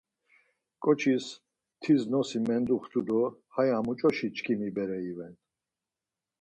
Ǩoçis 0.83 1.25
tis 1.81 2.01
nosi 2.11 2.39
menduxtu 2.47 3.01
do; 3.07 3.21
Haya 3.53 3.77
muç̌oşi 3.85 4.27
çkimi 4.35 4.69
bere 4.75 4.99
iven. 5.11 5.33